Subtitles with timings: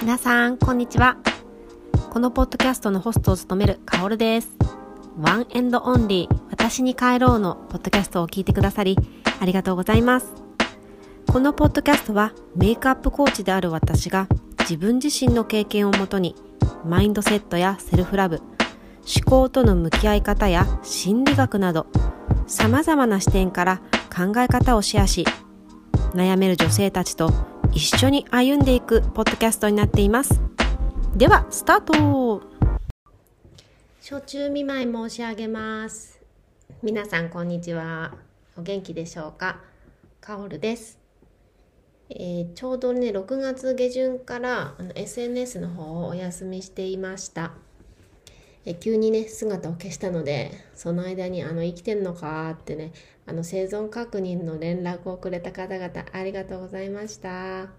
[0.00, 1.16] 皆さん、こんにちは。
[2.10, 4.50] このポッドキャストのホストを務めるカオルです。
[5.18, 8.96] One and Only、私に帰ろうのポッドキャストを聞いてくださり、
[9.40, 10.32] ありがとうございます。
[11.26, 14.28] このポッドキャストは、メイクアップコーチである私が、
[14.60, 16.36] 自分自身の経験をもとに、
[16.86, 21.86] マインドセットやセルフラブ、思考との向き合い方や心理学など、
[22.46, 23.78] 様々な視点から
[24.14, 25.24] 考え方をシェアし、
[26.14, 30.40] 悩める女性たちと一緒に歩んでいくポッドキャストになっています。
[31.14, 32.42] ではスタート。
[34.02, 36.20] 初中見舞い申し上げます。
[36.82, 38.16] 皆さんこんにちは。
[38.56, 39.60] お元気でしょうか？
[40.20, 40.98] かおるです、
[42.10, 47.52] えーちょうどね6月下旬からあの SNS の方をお休みしていました。
[48.68, 52.92] え急にね姿を消したのでその間にあの生きてんのかってね
[53.24, 57.70] あの生存確認の連絡をくれた方々ありがとうございました、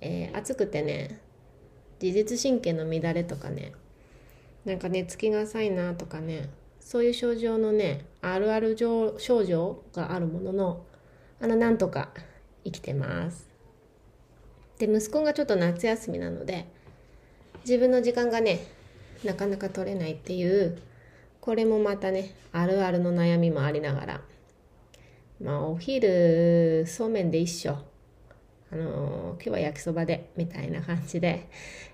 [0.00, 1.20] えー暑くてね
[2.02, 3.72] 自律神経の乱れとかね
[4.64, 6.50] なんか寝つきが浅いなとかね
[6.80, 10.84] そういう症状のねあるある症症状があるものの
[11.40, 12.10] あのなんとか
[12.64, 13.48] 生きてます。
[14.78, 16.66] で息子がちょっと夏休みなので
[17.60, 18.79] 自分の時間がね
[19.24, 20.78] なかなか取れないっていう
[21.40, 24.20] これもまたねあるあるの悩みもありながら。
[25.42, 27.78] まあお昼そうめんで一緒。
[28.72, 31.48] あの今日は焼きそばでみたいな感じで。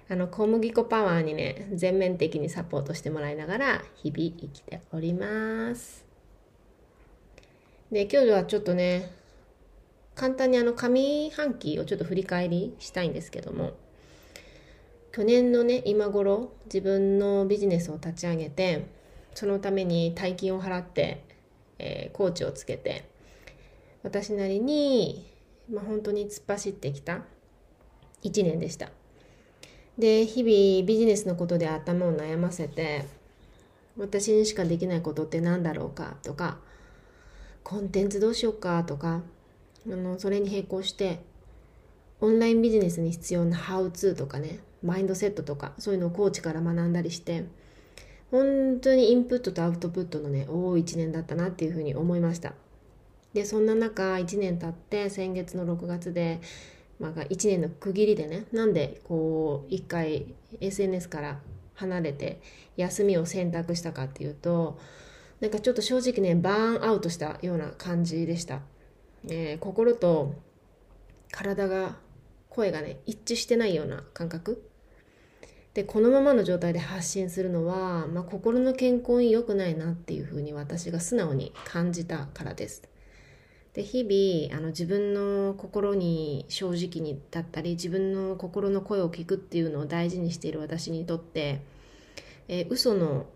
[0.08, 6.04] あの小麦粉パワーにね全面的にサポートしてもらいながら日々生きております。
[7.90, 9.10] で今日はちょっとね
[10.14, 13.72] 簡単にあの上半期をちょっと振り返りしたいんですけども。
[15.16, 18.84] 去年のね今頃自分のビジネスを立ち上げて
[19.34, 21.24] そのために大金を払って、
[21.78, 23.08] えーコーチをつけて
[24.02, 25.26] 私なりに、
[25.72, 27.22] まあ、本当に突っ走ってきた
[28.24, 28.90] 1年でした。
[29.96, 33.06] で日々ビジネスのことで頭を悩ませて
[33.96, 36.58] 私にしかできないことって何だろうかとか
[37.62, 39.22] コンテンツどうしようかとか
[39.86, 41.20] あのそれに並行して
[42.20, 47.44] オンラインビジネスに必要なハウツーとかねマインドセットとかそういうのをコーチから学んだりして
[48.30, 52.54] 本当にインプットとアウトプットのね多い1年だったなっていうふうに思いました。
[53.34, 56.40] でそんな中1年経って先月の6月で、
[56.98, 61.40] まあ、1年の区切りでねなんでこう一回 SNS から
[61.74, 62.40] 離れて
[62.78, 64.78] 休みを選択したかっていうと
[65.40, 68.60] なんかちょっと正直ねバーンアウトしたような感じでした、
[69.28, 70.34] えー心と
[71.30, 71.96] 体が
[72.56, 74.68] 声がね一致してないような感覚
[75.74, 82.82] でこのままの状態で発信するのは、まあ、心の健康に良くないなっていうふうに私が素直に感じたからです。
[83.74, 91.60] で日々あの自分の心に正直にだったり自分の心の声を聞くっていうのを大事にしている私にとって、
[92.48, 93.26] えー嘘の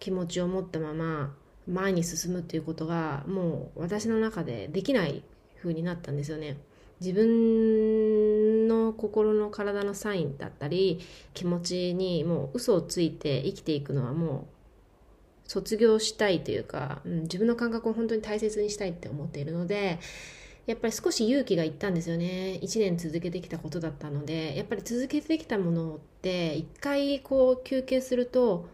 [0.00, 1.34] 気持ちを持ったまま
[1.66, 5.22] 前に進むっていうことがもう私の中でできない
[5.58, 6.58] 風になったんですよね。
[7.00, 11.00] 自分の心の体のサインだったり
[11.34, 14.48] 気持ちにもう嘘をついて生きていくのはも
[15.46, 19.98] う卒業したいというか、うん自分の感覚を本当に大切にしたいって思っているので
[20.66, 22.60] やっぱり少し勇気がいったんですよね。
[22.62, 28.68] 1年続けてきたことだったのでやっぱり続けてきたものって一回こう休憩すると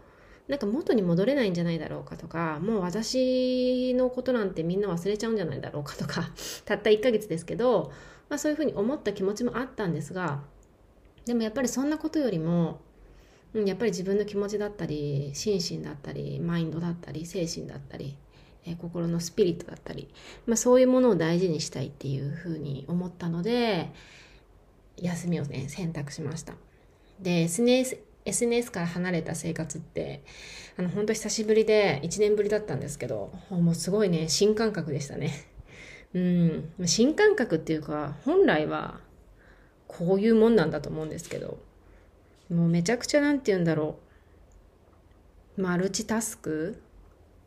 [0.49, 6.29] なんか元に戻れないんじゃないだろうかとかもう私のことなんてみんな忘れちゃうんじゃないだろうかとか
[6.65, 7.93] たった1ヶ月ですけど、
[8.29, 10.43] まあ、そういうふうに思った気持ちもあったんですが
[11.25, 12.81] でもやっぱりそんなことよりも
[13.55, 18.17] うんやっぱり自分の気持ちだったり心身だったりマインドだったり精神だったり、
[18.65, 20.09] えー心のスピリットだったり、
[20.47, 23.93] まあ、そういうものを大事にしたいっていうふうに思ったので
[24.97, 26.55] 休みをね選択しました。
[27.21, 30.23] で SNS, SNS から離れた生活って
[30.77, 35.56] あの本当久しぶりで1年ぶりだったんですけどもうすごいね新感覚でしたね。
[36.17, 36.87] うん。
[36.87, 39.01] 新感覚っていうか本来は
[39.87, 41.59] こういうもんなんだと思うんですけど
[42.51, 43.99] もうめちゃくちゃなんて言うんだろ
[45.59, 45.61] う。
[45.61, 46.81] マルチタスク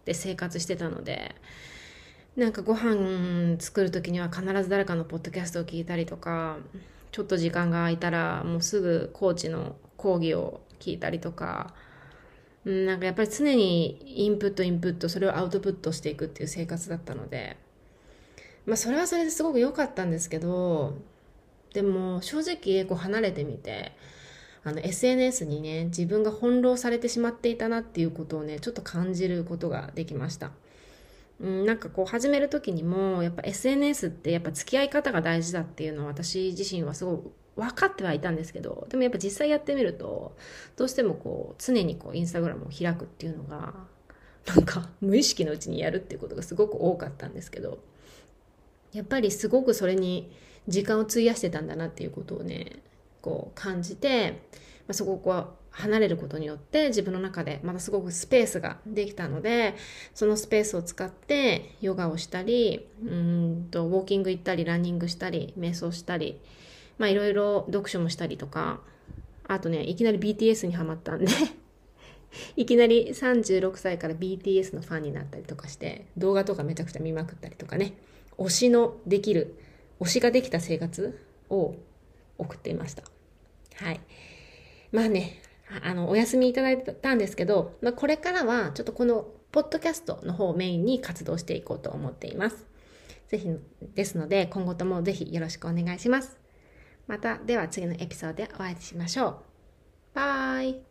[0.06, 1.36] で生活してたので
[2.36, 6.58] なんかご飯作る時には必ず誰かのポッドキャストを聞いたりとか
[7.12, 11.74] ちょっと時間が空いたらもうすぐコーチの講義を聞いたりとか
[12.66, 17.58] うんなんかやっぱり常にインプットインプットそれをアウトプットしていくっていう生活だったので
[18.66, 20.98] まあそれはそれですごく良かったんですけど
[21.74, 23.94] でも正直こう離れてみて
[24.64, 30.52] あの SNS にね自分が翻弄されてしまっていたなっていうことをねちょっと感じることができました。
[31.40, 37.18] うん、なんかこう始める時にもやっぱ SNS ってやっぱ付き合い方が大事だっていうのを私自身はすごい
[37.56, 40.36] 分かってはいたんですけどでもやっぱ実際やってみると
[40.76, 43.74] どうしてもこう常にこうインスタグラムを開くっていうのが
[44.48, 47.80] なんか無意識のうちにやるっていうことがすごく多かったんですけど
[48.94, 50.32] やっぱりすごくそれに
[50.68, 52.78] 時間を費やしてたんだなっていうことをね
[53.22, 54.44] こう感じて、
[54.88, 59.76] まあ、そこを離れることによって自分の中でまたすごくスペースができたので
[60.14, 66.40] そのスペースを使ってヨガをしたりうんとウォーキング行ったりランニングしたり瞑想したり
[66.98, 68.82] まあいろいろ読書もしたりとか
[69.48, 71.32] あとねいきなり BTS にはまったんで
[72.56, 77.94] いきなり36歳から BTS のファンになったりとかして動画とかめちゃくちゃ見まくったりとかね。
[78.40, 79.60] 推しのできる
[80.00, 81.20] 推しができた生活
[81.50, 81.76] を
[82.38, 83.04] 送っていました。
[83.76, 84.00] はい。
[84.92, 85.42] まあね
[85.84, 92.66] あのお休みいただいたんですけど、まあ、これからはちょっとこのポッドキャストの方をメインに活動していこうと思っています。
[93.28, 93.48] ぜひ
[93.94, 96.38] ですので今後ともぜひよろしくお願いします。
[97.08, 99.36] またでは次のエピソードでお会いしましょう。
[100.16, 100.89] バイ。